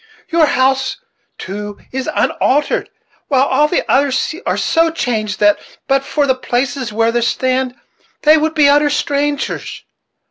[0.29, 0.97] Your house,
[1.37, 2.89] too, is unaltered,
[3.27, 7.75] while all the others are so changed that, but for the places where they stand,
[8.23, 9.83] they would be utter strangers.